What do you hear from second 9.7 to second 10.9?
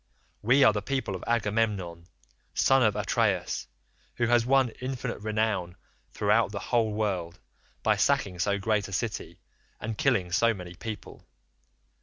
and killing so many